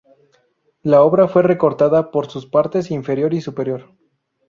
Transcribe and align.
La 0.81 1.03
obra 1.03 1.27
fue 1.27 1.43
recortada 1.43 2.09
por 2.09 2.25
sus 2.27 2.47
partes 2.47 2.89
inferior 2.89 3.35
y 3.35 3.41
superior. 3.41 3.91